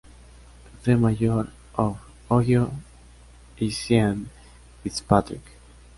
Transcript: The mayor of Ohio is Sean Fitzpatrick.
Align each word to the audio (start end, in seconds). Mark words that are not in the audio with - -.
The 0.81 0.97
mayor 0.97 1.47
of 1.75 2.01
Ohio 2.31 2.75
is 3.59 3.73
Sean 3.77 4.31
Fitzpatrick. 4.81 5.43